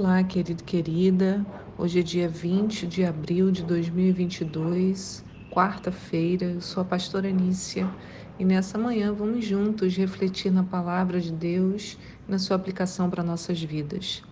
Olá, 0.00 0.22
querido, 0.22 0.62
querida. 0.62 1.44
Hoje 1.76 1.98
é 1.98 2.02
dia 2.04 2.28
20 2.28 2.86
de 2.86 3.04
abril 3.04 3.50
de 3.50 3.64
2022, 3.64 5.24
quarta-feira. 5.50 6.44
Eu 6.46 6.60
sou 6.60 6.82
a 6.82 6.86
pastora 6.86 7.28
Nícia 7.32 7.90
e 8.38 8.44
nessa 8.44 8.78
manhã 8.78 9.12
vamos 9.12 9.44
juntos 9.44 9.96
refletir 9.96 10.52
na 10.52 10.62
palavra 10.62 11.20
de 11.20 11.32
Deus 11.32 11.98
e 12.28 12.30
na 12.30 12.38
sua 12.38 12.54
aplicação 12.54 13.10
para 13.10 13.24
nossas 13.24 13.60
vidas. 13.60 14.22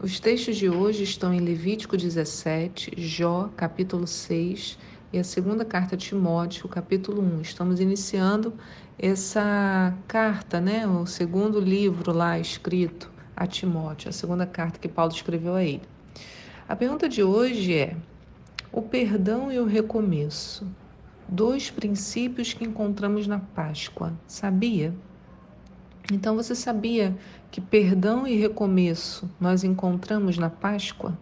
Os 0.00 0.20
textos 0.20 0.56
de 0.56 0.68
hoje 0.68 1.02
estão 1.02 1.34
em 1.34 1.40
Levítico 1.40 1.96
17, 1.96 2.92
Jó, 2.96 3.50
capítulo 3.56 4.06
6 4.06 4.78
e 5.12 5.18
a 5.18 5.24
segunda 5.24 5.64
carta 5.64 5.96
de 5.96 6.06
Timóteo, 6.06 6.68
capítulo 6.68 7.20
1. 7.20 7.40
Estamos 7.40 7.80
iniciando 7.80 8.54
essa 8.96 9.92
carta, 10.06 10.60
né, 10.60 10.86
o 10.86 11.04
segundo 11.04 11.58
livro 11.58 12.12
lá 12.12 12.38
escrito 12.38 13.10
a 13.40 13.46
Timóteo, 13.46 14.10
a 14.10 14.12
segunda 14.12 14.44
carta 14.44 14.78
que 14.78 14.86
Paulo 14.86 15.10
escreveu 15.14 15.54
a 15.54 15.64
ele. 15.64 15.80
A 16.68 16.76
pergunta 16.76 17.08
de 17.08 17.22
hoje 17.22 17.74
é: 17.74 17.96
o 18.70 18.82
perdão 18.82 19.50
e 19.50 19.58
o 19.58 19.64
recomeço, 19.64 20.66
dois 21.26 21.70
princípios 21.70 22.52
que 22.52 22.64
encontramos 22.64 23.26
na 23.26 23.38
Páscoa, 23.38 24.12
sabia? 24.26 24.94
Então 26.12 26.36
você 26.36 26.54
sabia 26.54 27.16
que 27.50 27.62
perdão 27.62 28.26
e 28.26 28.36
recomeço 28.36 29.30
nós 29.40 29.64
encontramos 29.64 30.36
na 30.36 30.50
Páscoa? 30.50 31.16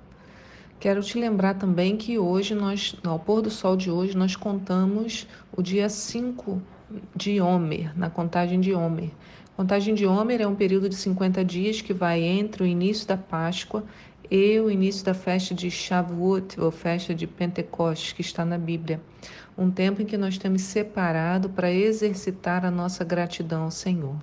Quero 0.81 1.03
te 1.03 1.21
lembrar 1.21 1.55
também 1.55 1.97
que 1.97 2.19
hoje 2.19 2.53
nós, 2.53 2.97
ao 3.05 3.19
pôr 3.21 3.43
do 3.43 3.51
sol 3.51 3.77
de 3.77 3.93
hoje, 3.93 4.17
nós 4.17 4.35
contamos 4.35 5.25
o 5.57 5.63
dia 5.63 5.89
5 5.89 6.61
de 7.15 7.41
Homer, 7.41 7.97
na 7.99 8.09
contagem 8.11 8.61
de 8.61 8.75
Homer. 8.75 9.11
Contagem 9.57 9.95
de 9.95 10.07
Homer 10.07 10.41
é 10.41 10.47
um 10.47 10.55
período 10.55 10.89
de 10.89 10.95
50 10.95 11.45
dias 11.45 11.81
que 11.81 11.93
vai 11.93 12.23
entre 12.23 12.63
o 12.63 12.67
início 12.67 13.07
da 13.09 13.17
Páscoa 13.17 13.85
e 14.31 14.59
o 14.61 14.71
início 14.71 15.05
da 15.05 15.15
festa 15.15 15.55
de 15.55 15.71
Shavuot, 15.71 16.61
ou 16.61 16.71
festa 16.71 17.15
de 17.15 17.27
Pentecostes, 17.27 18.13
que 18.13 18.21
está 18.21 18.45
na 18.45 18.59
Bíblia. 18.59 19.01
Um 19.57 19.71
tempo 19.71 20.01
em 20.01 20.07
que 20.07 20.17
nós 20.17 20.39
temos 20.39 20.63
separado 20.63 21.49
para 21.49 21.73
exercitar 21.73 22.65
a 22.65 22.71
nossa 22.71 23.05
gratidão 23.05 23.65
ao 23.65 23.71
Senhor. 23.71 24.17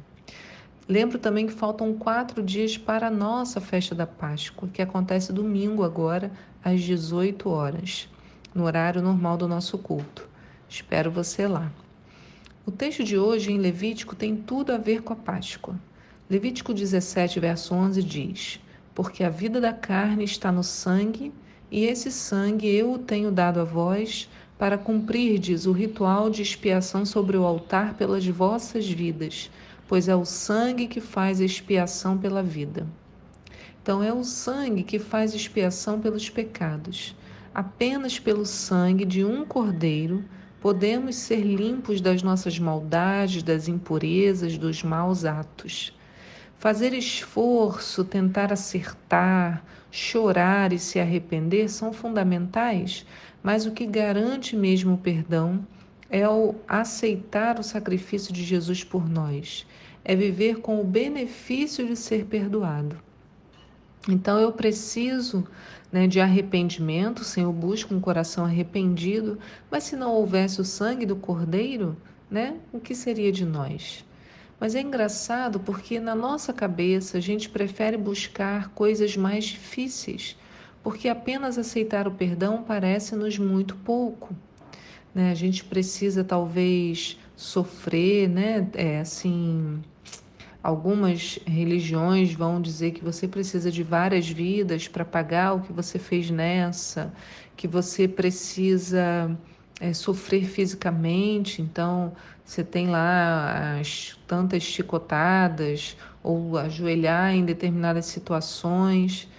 Lembro 0.88 1.18
também 1.18 1.48
que 1.48 1.54
faltam 1.54 1.94
quatro 1.96 2.44
dias 2.44 2.78
para 2.78 3.08
a 3.08 3.12
nossa 3.12 3.60
festa 3.60 3.96
da 3.96 4.06
Páscoa, 4.06 4.70
que 4.72 4.82
acontece 4.82 5.34
domingo 5.34 5.84
agora, 5.84 6.32
às 6.64 6.82
18 6.82 7.50
horas, 7.50 8.08
no 8.54 8.64
horário 8.64 9.02
normal 9.02 9.36
do 9.36 9.48
nosso 9.48 9.78
culto. 9.80 10.30
Espero 10.70 11.10
você 11.10 11.48
lá. 11.48 11.72
O 12.68 12.72
texto 12.72 13.04
de 13.04 13.16
hoje 13.16 13.52
em 13.52 13.60
Levítico 13.60 14.16
tem 14.16 14.36
tudo 14.36 14.74
a 14.74 14.78
ver 14.80 15.04
com 15.04 15.14
a 15.14 15.16
Páscoa. 15.16 15.80
Levítico 16.28 16.74
17, 16.74 17.40
verso 17.40 17.76
11 17.76 18.02
diz: 18.02 18.60
Porque 18.96 19.24
a 19.24 19.30
vida 19.30 19.62
da 19.62 19.72
carne 19.72 20.24
está 20.24 20.52
no 20.52 20.64
sangue, 20.64 21.32
e 21.70 21.86
esse 21.86 22.12
sangue 22.12 22.68
eu 22.68 22.94
o 22.94 22.98
tenho 22.98 23.32
dado 23.32 23.60
a 23.60 23.64
vós, 23.64 24.28
para 24.58 24.80
cumprirdes 24.80 25.68
o 25.68 25.72
ritual 25.72 26.28
de 26.28 26.42
expiação 26.42 27.06
sobre 27.06 27.38
o 27.38 27.46
altar 27.46 27.94
pelas 27.94 28.26
vossas 28.26 28.90
vidas, 28.90 29.52
pois 29.88 30.08
é 30.08 30.16
o 30.16 30.26
sangue 30.26 30.88
que 30.88 31.00
faz 31.00 31.40
expiação 31.40 32.18
pela 32.18 32.42
vida. 32.42 32.88
Então, 33.84 34.02
é 34.02 34.12
o 34.12 34.24
sangue 34.24 34.82
que 34.82 34.98
faz 34.98 35.36
expiação 35.36 36.02
pelos 36.02 36.32
pecados. 36.32 37.16
Apenas 37.54 38.18
pelo 38.18 38.44
sangue 38.44 39.06
de 39.06 39.24
um 39.24 39.46
cordeiro 39.46 40.26
podemos 40.62 41.16
ser 41.16 41.42
limpos 41.42 42.02
das 42.02 42.24
nossas 42.24 42.58
maldades, 42.58 43.44
das 43.44 43.68
impurezas, 43.68 44.58
dos 44.58 44.84
maus 44.84 45.26
atos. 45.26 45.94
Fazer 46.58 46.94
esforço, 46.94 48.04
tentar 48.04 48.52
acertar, 48.52 49.64
chorar 49.92 50.74
e 50.74 50.80
se 50.80 51.00
arrepender 51.00 51.70
são 51.70 51.94
fundamentais, 51.94 53.06
mas 53.44 53.66
o 53.66 53.72
que 53.72 53.86
garante 53.86 54.56
mesmo 54.56 54.96
o 54.96 54.98
perdão 54.98 55.66
é 56.10 56.28
o 56.28 56.56
aceitar 56.68 57.60
o 57.60 57.64
sacrifício 57.64 58.34
de 58.34 58.44
Jesus 58.44 58.84
por 58.84 59.08
nós, 59.08 59.68
é 60.04 60.16
viver 60.16 60.60
com 60.60 60.80
o 60.80 60.84
benefício 60.84 61.86
de 61.86 61.96
ser 61.96 62.26
perdoado. 62.26 63.05
Então 64.08 64.40
eu 64.40 64.52
preciso 64.52 65.46
né, 65.92 66.08
de 66.08 66.20
arrepimento, 66.20 67.20
o 67.20 67.26
Senhor 67.26 67.52
busca 67.52 67.94
um 67.94 68.00
coração 68.00 68.46
arrependido, 68.46 69.40
mas 69.72 69.84
se 69.86 69.96
não 69.96 70.12
houvesse 70.12 70.62
o 70.62 70.66
sangue 70.66 71.06
do 71.06 71.16
Cordeiro, 71.16 71.96
né, 72.30 72.58
o 72.74 72.80
que 72.80 72.94
seria 72.94 73.32
de 73.32 73.46
nós? 73.46 74.06
Mas 74.60 74.76
é 74.76 74.82
engraçado 74.82 75.60
porque 75.60 76.00
na 76.00 76.16
nossa 76.16 76.54
cabeça 76.54 77.18
a 77.18 77.22
gente 77.22 77.50
prefere 77.50 77.98
buscar 77.98 78.70
coisas 78.70 79.18
mais 79.18 79.46
difíceis, 79.46 80.38
porque 80.84 81.10
apenas 81.10 81.58
aceitar 81.58 82.08
o 82.08 82.12
perdão 82.12 82.64
parece-nos 82.64 83.38
muito 83.38 83.76
pouco. 83.78 84.36
Né? 85.14 85.32
A 85.32 85.34
gente 85.34 85.64
precisa 85.64 86.24
talvez 86.24 87.18
sofrer, 87.36 88.30
né? 88.30 88.68
É, 88.74 89.00
assim, 89.00 89.82
Algumas 90.66 91.38
religiões 91.46 92.34
vão 92.34 92.60
dizer 92.60 92.90
que 92.90 93.04
você 93.04 93.28
precisa 93.28 93.70
de 93.70 93.84
várias 93.84 94.28
vidas 94.28 94.88
para 94.88 95.06
pagar 95.06 95.54
o 95.54 95.62
que 95.62 95.72
você 95.72 96.00
fez 96.00 96.32
nessa, 96.32 97.14
que 97.56 97.68
você 97.68 98.08
precisa 98.08 99.38
é, 99.80 99.94
sofrer 99.94 100.46
fisicamente, 100.46 101.62
então 101.62 102.14
você 102.44 102.64
tem 102.64 102.88
lá 102.88 103.78
as 103.80 104.18
tantas 104.26 104.64
chicotadas 104.64 105.96
ou 106.24 106.58
ajoelhar 106.58 107.36
em 107.36 107.46
determinadas 107.46 108.08
situações. 108.08 109.30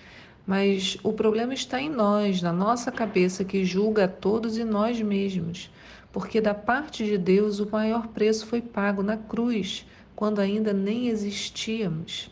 Mas 0.47 0.97
o 1.03 1.12
problema 1.12 1.53
está 1.53 1.81
em 1.81 1.91
nós, 1.91 2.41
na 2.41 2.53
nossa 2.53 2.92
cabeça 2.92 3.44
que 3.44 3.65
julga 3.65 4.04
a 4.04 4.09
todos 4.09 4.56
e 4.59 4.62
nós 4.62 5.03
mesmos, 5.03 5.72
porque 6.12 6.41
da 6.41 6.54
parte 6.54 7.04
de 7.04 7.19
Deus 7.19 7.59
o 7.59 7.69
maior 7.69 8.06
preço 8.06 8.47
foi 8.47 8.62
pago 8.62 9.03
na 9.03 9.16
cruz 9.16 9.84
quando 10.16 10.41
ainda 10.41 10.72
nem 10.72 11.09
existíamos. 11.09 12.31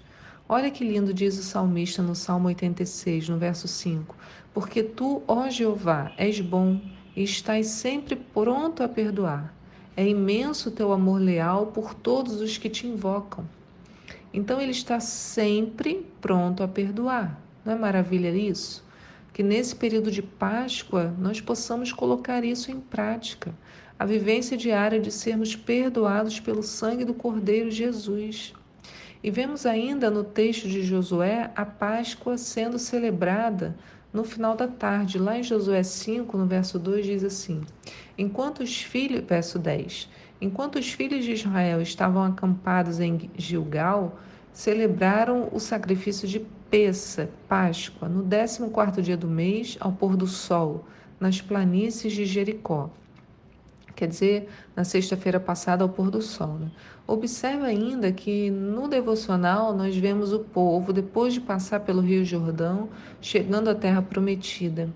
Olha 0.48 0.70
que 0.70 0.82
lindo 0.82 1.12
diz 1.12 1.38
o 1.38 1.42
salmista 1.42 2.02
no 2.02 2.14
Salmo 2.14 2.48
86, 2.48 3.28
no 3.28 3.38
verso 3.38 3.68
5: 3.68 4.16
Porque 4.54 4.82
tu, 4.82 5.22
ó 5.28 5.50
Jeová, 5.50 6.10
és 6.16 6.40
bom 6.40 6.80
e 7.14 7.22
estás 7.22 7.66
sempre 7.66 8.16
pronto 8.16 8.82
a 8.82 8.88
perdoar. 8.88 9.54
É 9.96 10.06
imenso 10.06 10.70
teu 10.70 10.92
amor 10.92 11.20
leal 11.20 11.68
por 11.68 11.94
todos 11.94 12.40
os 12.40 12.58
que 12.58 12.68
te 12.68 12.86
invocam. 12.86 13.48
Então 14.32 14.60
ele 14.60 14.72
está 14.72 14.98
sempre 14.98 16.04
pronto 16.20 16.62
a 16.62 16.68
perdoar. 16.68 17.38
Não 17.64 17.74
é 17.74 17.76
maravilha 17.76 18.30
isso? 18.30 18.82
Que 19.32 19.42
nesse 19.42 19.76
período 19.76 20.10
de 20.10 20.22
Páscoa 20.22 21.14
nós 21.18 21.40
possamos 21.40 21.92
colocar 21.92 22.44
isso 22.44 22.70
em 22.70 22.80
prática 22.80 23.54
a 23.96 24.04
vivência 24.04 24.56
diária 24.56 25.00
de 25.00 25.10
sermos 25.10 25.54
perdoados 25.54 26.40
pelo 26.40 26.64
sangue 26.64 27.04
do 27.04 27.14
Cordeiro 27.14 27.70
Jesus. 27.70 28.52
E 29.22 29.30
vemos 29.30 29.64
ainda 29.64 30.10
no 30.10 30.24
texto 30.24 30.68
de 30.68 30.82
Josué 30.82 31.50
a 31.54 31.64
Páscoa 31.64 32.36
sendo 32.36 32.76
celebrada 32.78 33.76
no 34.12 34.24
final 34.24 34.56
da 34.56 34.66
tarde. 34.66 35.16
Lá 35.16 35.38
em 35.38 35.44
Josué 35.44 35.82
5, 35.82 36.36
no 36.36 36.44
verso 36.44 36.76
2, 36.78 37.06
diz 37.06 37.24
assim: 37.24 37.62
Enquanto 38.18 38.64
os 38.64 38.82
filhos, 38.82 39.24
verso 39.24 39.60
10, 39.60 40.08
enquanto 40.40 40.76
os 40.76 40.92
filhos 40.92 41.24
de 41.24 41.32
Israel 41.32 41.80
estavam 41.80 42.24
acampados 42.24 42.98
em 42.98 43.30
Gilgal, 43.38 44.18
celebraram 44.52 45.48
o 45.52 45.60
sacrifício 45.60 46.26
de 46.26 46.40
Peça, 46.68 47.30
Páscoa, 47.48 48.08
no 48.08 48.24
14 48.24 49.00
dia 49.02 49.16
do 49.16 49.28
mês, 49.28 49.76
ao 49.78 49.92
pôr 49.92 50.16
do 50.16 50.26
sol, 50.26 50.84
nas 51.20 51.40
planícies 51.40 52.12
de 52.12 52.26
Jericó 52.26 52.90
quer 53.94 54.08
dizer, 54.08 54.48
na 54.74 54.84
sexta-feira 54.84 55.38
passada 55.38 55.84
ao 55.84 55.88
pôr 55.88 56.10
do 56.10 56.20
sol. 56.20 56.58
Né? 56.58 56.70
Observe 57.06 57.64
ainda 57.64 58.12
que 58.12 58.50
no 58.50 58.88
devocional 58.88 59.74
nós 59.74 59.96
vemos 59.96 60.32
o 60.32 60.40
povo, 60.40 60.92
depois 60.92 61.34
de 61.34 61.40
passar 61.40 61.80
pelo 61.80 62.00
Rio 62.00 62.24
Jordão, 62.24 62.88
chegando 63.20 63.70
à 63.70 63.74
terra 63.74 64.02
prometida. 64.02 64.88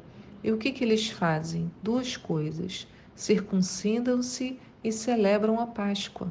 E 0.43 0.53
o 0.53 0.56
que, 0.56 0.73
que 0.73 0.85
eles 0.85 1.11
fazem? 1.11 1.71
Duas 1.83 2.17
coisas: 2.17 2.87
circuncidam-se 3.15 4.59
e 4.83 4.93
celebram 4.93 5.61
a 5.61 5.67
Páscoa. 5.67 6.29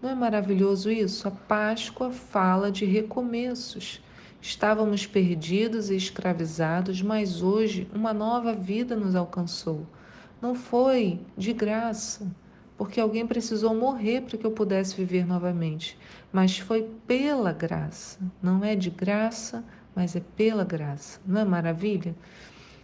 Não 0.00 0.10
é 0.10 0.14
maravilhoso 0.14 0.90
isso? 0.90 1.26
A 1.28 1.30
Páscoa 1.30 2.10
fala 2.10 2.70
de 2.70 2.84
recomeços. 2.84 4.02
Estávamos 4.40 5.06
perdidos 5.06 5.88
e 5.88 5.96
escravizados, 5.96 7.00
mas 7.00 7.40
hoje 7.40 7.88
uma 7.94 8.12
nova 8.12 8.52
vida 8.52 8.94
nos 8.94 9.14
alcançou. 9.14 9.86
Não 10.44 10.54
foi 10.54 11.20
de 11.38 11.54
graça, 11.54 12.30
porque 12.76 13.00
alguém 13.00 13.26
precisou 13.26 13.74
morrer 13.74 14.20
para 14.20 14.36
que 14.36 14.44
eu 14.44 14.50
pudesse 14.50 14.94
viver 14.94 15.26
novamente, 15.26 15.98
mas 16.30 16.58
foi 16.58 16.82
pela 17.06 17.50
graça. 17.50 18.18
Não 18.42 18.62
é 18.62 18.76
de 18.76 18.90
graça, 18.90 19.64
mas 19.96 20.14
é 20.14 20.20
pela 20.36 20.62
graça. 20.62 21.18
Não 21.26 21.40
é 21.40 21.46
maravilha? 21.46 22.14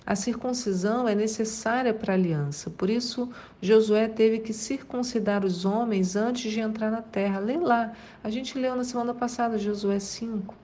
A 0.06 0.16
circuncisão 0.16 1.06
é 1.06 1.14
necessária 1.14 1.92
para 1.92 2.14
a 2.14 2.16
aliança, 2.16 2.70
por 2.70 2.88
isso 2.88 3.28
Josué 3.60 4.08
teve 4.08 4.38
que 4.38 4.54
circuncidar 4.54 5.44
os 5.44 5.66
homens 5.66 6.16
antes 6.16 6.50
de 6.50 6.60
entrar 6.60 6.90
na 6.90 7.02
terra. 7.02 7.40
Lê 7.40 7.58
lá, 7.58 7.92
a 8.24 8.30
gente 8.30 8.58
leu 8.58 8.74
na 8.74 8.84
semana 8.84 9.12
passada 9.12 9.58
Josué 9.58 9.98
5. 9.98 10.54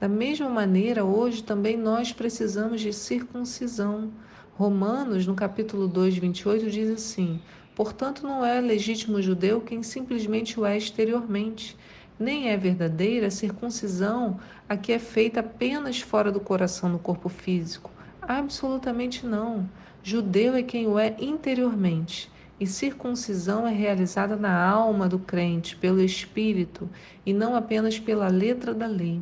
Da 0.00 0.08
mesma 0.08 0.48
maneira, 0.48 1.04
hoje 1.04 1.42
também 1.42 1.76
nós 1.76 2.14
precisamos 2.14 2.80
de 2.80 2.94
circuncisão. 2.94 4.10
Romanos, 4.56 5.26
no 5.26 5.34
capítulo 5.34 5.88
2, 5.88 6.16
28, 6.18 6.70
diz 6.70 6.88
assim: 6.88 7.40
Portanto, 7.74 8.22
não 8.22 8.46
é 8.46 8.60
legítimo 8.60 9.20
judeu 9.20 9.60
quem 9.60 9.82
simplesmente 9.82 10.60
o 10.60 10.64
é 10.64 10.76
exteriormente, 10.76 11.76
nem 12.20 12.50
é 12.50 12.56
verdadeira 12.56 13.26
a 13.26 13.32
circuncisão 13.32 14.38
a 14.68 14.76
que 14.76 14.92
é 14.92 14.98
feita 15.00 15.40
apenas 15.40 16.00
fora 16.00 16.30
do 16.30 16.38
coração 16.38 16.88
no 16.88 17.00
corpo 17.00 17.28
físico. 17.28 17.90
Absolutamente 18.22 19.26
não. 19.26 19.68
Judeu 20.04 20.54
é 20.54 20.62
quem 20.62 20.86
o 20.86 21.00
é 21.00 21.16
interiormente. 21.18 22.30
E 22.60 22.64
circuncisão 22.64 23.66
é 23.66 23.72
realizada 23.72 24.36
na 24.36 24.64
alma 24.64 25.08
do 25.08 25.18
crente, 25.18 25.74
pelo 25.74 26.00
Espírito, 26.00 26.88
e 27.26 27.32
não 27.32 27.56
apenas 27.56 27.98
pela 27.98 28.28
letra 28.28 28.72
da 28.72 28.86
lei. 28.86 29.20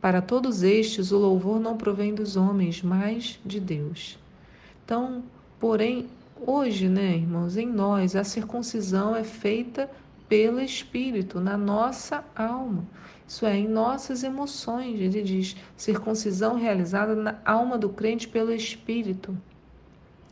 Para 0.00 0.20
todos 0.20 0.64
estes, 0.64 1.12
o 1.12 1.18
louvor 1.18 1.60
não 1.60 1.76
provém 1.76 2.12
dos 2.12 2.34
homens, 2.34 2.82
mas 2.82 3.38
de 3.46 3.60
Deus. 3.60 4.18
Então, 4.84 5.24
porém, 5.58 6.06
hoje, 6.46 6.88
né, 6.88 7.16
irmãos, 7.16 7.56
em 7.56 7.66
nós, 7.66 8.14
a 8.14 8.22
circuncisão 8.22 9.16
é 9.16 9.24
feita 9.24 9.90
pelo 10.28 10.60
Espírito, 10.60 11.40
na 11.40 11.56
nossa 11.56 12.24
alma. 12.36 12.84
Isso 13.26 13.46
é, 13.46 13.56
em 13.56 13.66
nossas 13.66 14.22
emoções. 14.22 15.00
Ele 15.00 15.22
diz: 15.22 15.56
circuncisão 15.76 16.56
realizada 16.56 17.14
na 17.14 17.38
alma 17.44 17.78
do 17.78 17.88
crente 17.88 18.28
pelo 18.28 18.52
Espírito. 18.52 19.36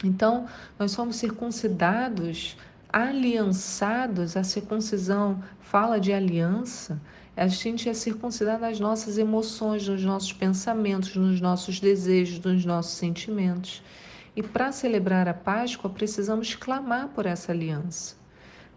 Então, 0.04 0.46
nós 0.78 0.90
somos 0.90 1.16
circuncidados, 1.16 2.56
aliançados. 2.93 4.37
A 4.37 4.44
circuncisão 4.44 5.43
fala 5.60 5.99
de 5.99 6.12
aliança. 6.12 7.00
A 7.34 7.46
gente 7.46 7.88
é 7.88 7.94
circuncidado 7.94 8.60
nas 8.60 8.78
nossas 8.78 9.16
emoções, 9.16 9.88
nos 9.88 10.04
nossos 10.04 10.32
pensamentos, 10.34 11.16
nos 11.16 11.40
nossos 11.40 11.81
desejos, 11.81 12.38
nos 12.40 12.64
nossos 12.66 12.93
sentimentos. 12.93 13.82
E 14.34 14.43
para 14.43 14.73
celebrar 14.73 15.29
a 15.29 15.34
Páscoa, 15.34 15.90
precisamos 15.90 16.55
clamar 16.55 17.08
por 17.08 17.26
essa 17.26 17.52
aliança. 17.52 18.17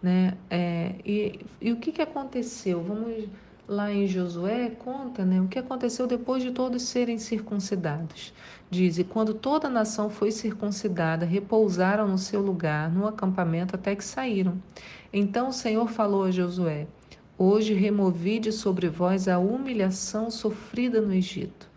Né? 0.02 0.38
É, 0.50 0.96
e, 1.06 1.40
e 1.62 1.72
o 1.72 1.78
que, 1.78 1.92
que 1.92 2.02
aconteceu? 2.02 2.84
Vamos 2.84 3.30
lá 3.68 3.92
em 3.92 4.06
Josué, 4.06 4.70
conta 4.70 5.26
né, 5.26 5.42
o 5.42 5.48
que 5.48 5.58
aconteceu 5.58 6.06
depois 6.06 6.44
de 6.44 6.52
todos 6.52 6.84
serem 6.84 7.18
circuncidados. 7.18 8.34
Diz: 8.70 8.98
E 8.98 9.04
quando 9.04 9.34
toda 9.34 9.68
a 9.68 9.72
nação 9.72 10.10
foi 10.10 10.32
circuncidada, 10.32 11.26
repousaram 11.26 12.08
no 12.08 12.18
seu 12.18 12.42
lugar, 12.42 12.92
no 12.92 13.08
acampamento, 13.08 13.76
até 13.76 13.96
que 13.96 14.04
saíram. 14.04 14.62
Então 15.12 15.50
o 15.50 15.54
Senhor 15.54 15.88
falou 15.90 16.26
a 16.26 16.32
Josué: 16.32 16.88
Hoje 17.38 17.74
removi 17.74 18.40
de 18.40 18.52
sobre 18.52 18.88
vós 18.88 19.28
a 19.28 19.40
humilhação 19.40 20.30
sofrida 20.30 21.02
no 21.02 21.14
Egito. 21.14 21.70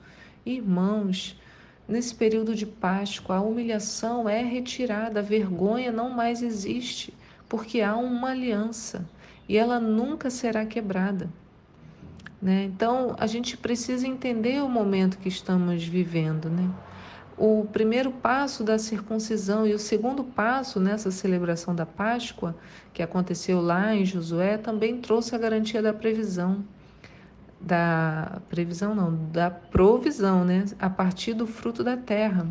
Irmãos, 0.45 1.39
nesse 1.89 2.15
período 2.15 2.55
de 2.55 2.67
Páscoa, 2.67 3.37
a 3.37 3.41
humilhação 3.41 4.29
é 4.29 4.43
retirada, 4.43 5.21
a 5.21 5.23
vergonha 5.23 5.91
não 5.91 6.11
mais 6.11 6.43
existe 6.43 7.15
porque 7.49 7.81
há 7.81 7.97
uma 7.97 8.31
aliança 8.31 9.09
e 9.49 9.57
ela 9.57 9.81
nunca 9.81 10.29
será 10.29 10.67
quebrada. 10.67 11.31
Né? 12.41 12.65
Então, 12.65 13.17
a 13.19 13.27
gente 13.27 13.57
precisa 13.57 14.07
entender 14.07 14.63
o 14.63 14.69
momento 14.69 15.19
que 15.19 15.29
estamos 15.29 15.83
vivendo. 15.83 16.51
Né? 16.51 16.71
O 17.37 17.67
primeiro 17.73 18.13
passo 18.13 18.63
da 18.63 18.79
circuncisão 18.79 19.67
e 19.67 19.73
o 19.73 19.79
segundo 19.79 20.23
passo 20.23 20.79
nessa 20.79 21.11
celebração 21.11 21.75
da 21.75 21.87
Páscoa, 21.87 22.55
que 22.93 23.03
aconteceu 23.03 23.61
lá 23.61 23.95
em 23.95 24.05
Josué, 24.05 24.59
também 24.59 25.01
trouxe 25.01 25.35
a 25.35 25.39
garantia 25.39 25.81
da 25.81 25.93
previsão. 25.93 26.63
Da 27.61 28.41
previsão, 28.49 28.95
não, 28.95 29.15
da 29.33 29.51
provisão, 29.51 30.45
né? 30.45 30.65
a 30.79 30.89
partir 30.89 31.35
do 31.35 31.47
fruto 31.47 31.83
da 31.83 31.97
terra. 31.97 32.47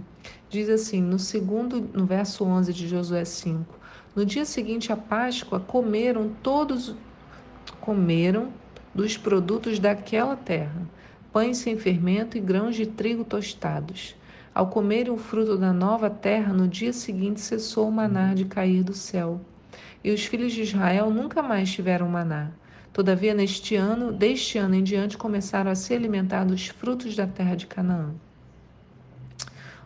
Diz 0.49 0.69
assim, 0.69 1.01
no 1.01 1.17
segundo, 1.17 1.81
no 1.93 2.05
verso 2.05 2.43
11 2.43 2.73
de 2.73 2.87
Josué 2.87 3.23
5: 3.23 3.77
no 4.15 4.25
dia 4.25 4.45
seguinte 4.45 4.91
à 4.91 4.97
Páscoa, 4.97 5.59
comeram 5.59 6.31
todos 6.41 6.95
comeram 7.79 8.49
dos 8.93 9.15
produtos 9.15 9.79
daquela 9.79 10.35
terra, 10.35 10.81
pães 11.31 11.57
sem 11.57 11.77
fermento 11.77 12.37
e 12.37 12.41
grãos 12.41 12.75
de 12.75 12.85
trigo 12.85 13.23
tostados. 13.23 14.15
Ao 14.53 14.67
comerem 14.67 15.13
o 15.13 15.17
fruto 15.17 15.55
da 15.55 15.71
nova 15.71 16.09
terra, 16.09 16.51
no 16.51 16.67
dia 16.67 16.91
seguinte 16.91 17.39
cessou 17.39 17.87
o 17.87 17.91
maná 17.91 18.33
de 18.33 18.45
cair 18.45 18.83
do 18.83 18.93
céu. 18.93 19.39
E 20.03 20.11
os 20.11 20.25
filhos 20.25 20.51
de 20.51 20.63
Israel 20.63 21.11
nunca 21.11 21.43
mais 21.43 21.71
tiveram 21.71 22.09
maná. 22.09 22.49
Todavia, 22.97 23.31
neste 23.31 23.75
ano, 23.75 24.11
deste 24.11 24.57
ano 24.57 24.73
em 24.73 24.81
diante, 24.81 25.19
começaram 25.19 25.69
a 25.69 25.75
se 25.75 25.93
alimentar 25.93 26.43
dos 26.43 26.65
frutos 26.65 27.15
da 27.15 27.27
terra 27.27 27.53
de 27.53 27.67
Canaã. 27.67 28.09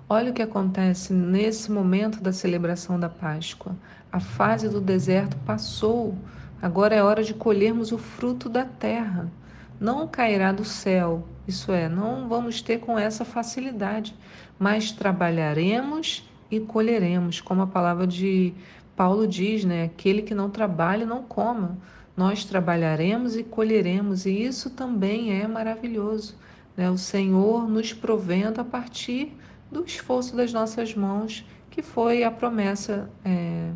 Olha 0.07 0.31
o 0.31 0.33
que 0.33 0.41
acontece 0.41 1.11
nesse 1.11 1.69
momento 1.69 2.21
da 2.21 2.31
celebração 2.31 2.97
da 2.97 3.09
Páscoa. 3.09 3.75
A 4.09 4.21
fase 4.21 4.69
do 4.69 4.79
deserto 4.79 5.35
passou, 5.45 6.15
agora 6.61 6.95
é 6.95 7.03
hora 7.03 7.21
de 7.21 7.33
colhermos 7.33 7.91
o 7.91 7.97
fruto 7.97 8.47
da 8.47 8.63
terra. 8.63 9.29
Não 9.77 10.07
cairá 10.07 10.53
do 10.53 10.63
céu, 10.63 11.27
isso 11.45 11.73
é, 11.73 11.89
não 11.89 12.29
vamos 12.29 12.61
ter 12.61 12.79
com 12.79 12.97
essa 12.97 13.25
facilidade, 13.25 14.15
mas 14.57 14.93
trabalharemos 14.93 16.23
e 16.49 16.61
colheremos, 16.61 17.41
como 17.41 17.61
a 17.61 17.67
palavra 17.67 18.07
de 18.07 18.53
Paulo 18.95 19.27
diz, 19.27 19.65
né? 19.65 19.83
Aquele 19.83 20.21
que 20.21 20.33
não 20.33 20.49
trabalha, 20.49 21.05
não 21.05 21.23
coma. 21.23 21.77
Nós 22.15 22.43
trabalharemos 22.43 23.35
e 23.35 23.43
colheremos, 23.43 24.25
e 24.25 24.43
isso 24.43 24.69
também 24.69 25.39
é 25.41 25.47
maravilhoso. 25.47 26.35
Né? 26.75 26.89
O 26.89 26.97
Senhor 26.97 27.69
nos 27.69 27.93
provendo 27.93 28.59
a 28.59 28.63
partir 28.63 29.33
do 29.71 29.83
esforço 29.85 30.35
das 30.35 30.51
nossas 30.51 30.93
mãos, 30.93 31.45
que 31.69 31.81
foi 31.81 32.23
a 32.23 32.31
promessa 32.31 33.09
é, 33.23 33.71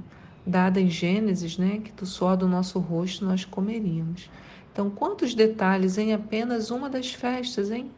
dada 0.46 0.80
em 0.80 0.90
Gênesis, 0.90 1.58
né, 1.58 1.80
que 1.84 1.92
do 1.94 2.06
suor 2.06 2.36
do 2.36 2.48
nosso 2.48 2.78
rosto 2.80 3.26
nós 3.26 3.46
comeríamos. 3.46 4.30
Então, 4.72 4.90
quantos 4.90 5.34
detalhes 5.34 5.98
em 5.98 6.14
apenas 6.14 6.70
uma 6.70 6.90
das 6.90 7.14
festas, 7.14 7.72
hein? 7.72 7.90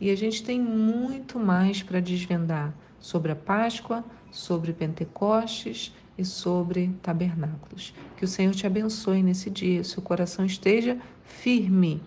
E 0.00 0.10
a 0.10 0.16
gente 0.16 0.42
tem 0.42 0.60
muito 0.60 1.38
mais 1.38 1.80
para 1.80 2.00
desvendar 2.00 2.74
sobre 2.98 3.30
a 3.30 3.36
Páscoa, 3.36 4.04
sobre 4.32 4.72
Pentecostes 4.72 5.94
e 6.16 6.24
sobre 6.24 6.94
tabernáculos. 7.02 7.94
Que 8.16 8.24
o 8.24 8.28
Senhor 8.28 8.54
te 8.54 8.66
abençoe 8.66 9.22
nesse 9.22 9.50
dia, 9.50 9.84
seu 9.84 10.02
coração 10.02 10.44
esteja 10.44 10.98
firme, 11.24 12.02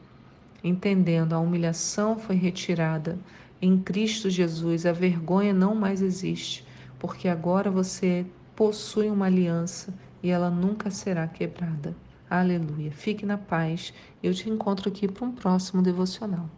entendendo 0.64 1.34
a 1.34 1.40
humilhação 1.40 2.18
foi 2.18 2.36
retirada 2.36 3.18
em 3.62 3.78
Cristo 3.80 4.30
Jesus, 4.30 4.86
a 4.86 4.92
vergonha 4.92 5.54
não 5.54 5.74
mais 5.74 6.02
existe, 6.02 6.66
porque 7.00 7.28
agora 7.28 7.72
você 7.72 8.26
possui 8.56 9.10
uma 9.10 9.26
aliança 9.26 9.94
e 10.22 10.30
ela 10.30 10.50
nunca 10.50 10.92
será 10.92 11.28
quebrada. 11.28 11.96
Aleluia. 12.30 12.92
Fique 12.92 13.26
na 13.26 13.38
paz. 13.38 13.94
Eu 14.22 14.34
te 14.34 14.50
encontro 14.50 14.90
aqui 14.90 15.08
para 15.08 15.26
um 15.26 15.32
próximo 15.32 15.82
devocional. 15.82 16.50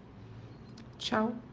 Tchau. 0.97 1.48